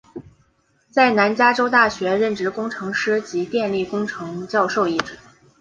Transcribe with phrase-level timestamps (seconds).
[0.89, 5.15] 在南加州大学任职工程师及电力工程教授一职。